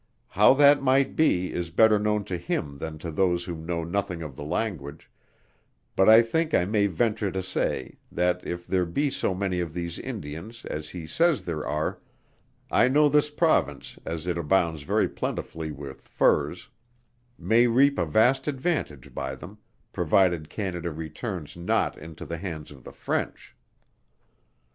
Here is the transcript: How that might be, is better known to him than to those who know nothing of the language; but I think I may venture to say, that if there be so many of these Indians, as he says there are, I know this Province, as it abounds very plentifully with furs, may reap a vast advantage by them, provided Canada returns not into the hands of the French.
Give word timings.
How 0.29 0.55
that 0.55 0.81
might 0.81 1.15
be, 1.15 1.53
is 1.53 1.69
better 1.69 1.99
known 1.99 2.23
to 2.23 2.35
him 2.35 2.79
than 2.79 2.97
to 2.97 3.11
those 3.11 3.45
who 3.45 3.53
know 3.55 3.83
nothing 3.83 4.23
of 4.23 4.35
the 4.35 4.43
language; 4.43 5.11
but 5.95 6.09
I 6.09 6.23
think 6.23 6.55
I 6.55 6.65
may 6.65 6.87
venture 6.87 7.29
to 7.31 7.43
say, 7.43 7.99
that 8.11 8.43
if 8.43 8.65
there 8.65 8.87
be 8.87 9.11
so 9.11 9.35
many 9.35 9.59
of 9.59 9.75
these 9.75 9.99
Indians, 9.99 10.65
as 10.65 10.89
he 10.89 11.05
says 11.05 11.43
there 11.43 11.67
are, 11.67 11.99
I 12.71 12.87
know 12.87 13.09
this 13.09 13.29
Province, 13.29 13.99
as 14.03 14.25
it 14.25 14.39
abounds 14.39 14.81
very 14.81 15.07
plentifully 15.07 15.69
with 15.71 16.01
furs, 16.01 16.69
may 17.37 17.67
reap 17.67 17.99
a 17.99 18.05
vast 18.07 18.47
advantage 18.47 19.13
by 19.13 19.35
them, 19.35 19.59
provided 19.93 20.49
Canada 20.49 20.89
returns 20.91 21.55
not 21.55 21.95
into 21.95 22.25
the 22.25 22.37
hands 22.39 22.71
of 22.71 22.83
the 22.83 22.91
French. 22.91 23.55